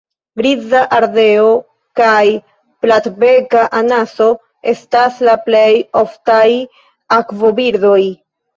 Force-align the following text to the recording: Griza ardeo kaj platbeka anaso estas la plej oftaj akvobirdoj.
Griza 0.39 0.79
ardeo 0.95 1.49
kaj 1.99 2.23
platbeka 2.87 3.67
anaso 3.81 4.31
estas 4.73 5.23
la 5.31 5.39
plej 5.47 5.69
oftaj 6.05 6.49
akvobirdoj. 7.23 8.03